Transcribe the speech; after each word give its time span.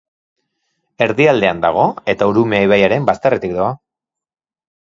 Erdialdean 1.05 1.61
dago 1.67 1.83
eta 2.15 2.29
Urumea 2.33 2.67
ibaiaren 2.71 3.07
bazterretik 3.13 3.57
doa. 3.61 3.71